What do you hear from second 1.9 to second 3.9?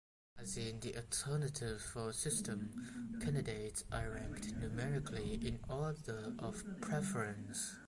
vote system, candidates